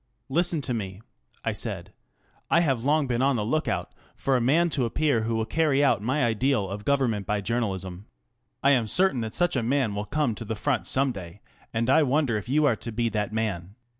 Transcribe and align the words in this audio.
Listen 0.29 0.61
to 0.61 0.73
me," 0.73 0.99
I 1.45 1.51
said;" 1.53 1.93
I 2.49 2.61
have 2.61 2.79
been 2.79 2.85
long 2.87 3.21
on 3.21 3.35
the 3.35 3.45
look 3.45 3.67
out 3.67 3.91
for 4.15 4.35
a 4.35 4.41
man 4.41 4.71
to 4.71 4.85
appear 4.85 5.21
who 5.21 5.35
will 5.35 5.45
carry 5.45 5.83
out 5.83 6.01
my 6.01 6.25
ideal 6.25 6.67
of 6.67 6.85
govern 6.85 7.11
ment 7.11 7.27
by 7.27 7.39
jour 7.39 7.59
nalism 7.59 8.05
I 8.63 8.71
am 8.71 8.87
certain 8.87 9.21
that 9.21 9.35
such 9.35 9.55
a 9.55 9.61
man 9.61 9.93
will 9.93 10.05
come 10.05 10.33
to 10.33 10.43
the 10.43 10.55
front 10.55 10.87
some 10.87 11.11
day, 11.11 11.39
and 11.71 11.87
I 11.87 12.01
won 12.01 12.25
der 12.25 12.35
if 12.35 12.49
you 12.49 12.65
are 12.65 12.75
to 12.77 12.91
be 12.91 13.09
that 13.09 13.31
man. 13.31 13.75